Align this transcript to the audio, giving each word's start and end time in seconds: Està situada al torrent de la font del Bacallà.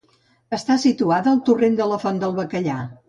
Està 0.57 0.77
situada 0.83 1.31
al 1.33 1.43
torrent 1.51 1.77
de 1.81 1.87
la 1.93 2.01
font 2.07 2.19
del 2.25 2.35
Bacallà. 2.41 2.81